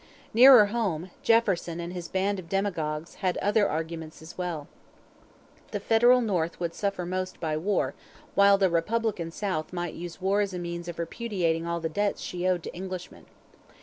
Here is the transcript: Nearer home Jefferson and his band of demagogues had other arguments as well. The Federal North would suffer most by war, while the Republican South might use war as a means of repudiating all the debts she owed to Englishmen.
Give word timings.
Nearer 0.33 0.65
home 0.65 1.11
Jefferson 1.21 1.79
and 1.79 1.93
his 1.93 2.07
band 2.07 2.39
of 2.39 2.49
demagogues 2.49 3.13
had 3.21 3.37
other 3.37 3.69
arguments 3.69 4.19
as 4.19 4.35
well. 4.35 4.67
The 5.69 5.79
Federal 5.79 6.21
North 6.21 6.59
would 6.59 6.73
suffer 6.73 7.05
most 7.05 7.39
by 7.39 7.55
war, 7.55 7.93
while 8.33 8.57
the 8.57 8.71
Republican 8.71 9.29
South 9.29 9.71
might 9.71 9.93
use 9.93 10.19
war 10.19 10.41
as 10.41 10.55
a 10.55 10.57
means 10.57 10.87
of 10.87 10.97
repudiating 10.97 11.67
all 11.67 11.79
the 11.79 11.87
debts 11.87 12.19
she 12.19 12.47
owed 12.47 12.63
to 12.63 12.75
Englishmen. 12.75 13.27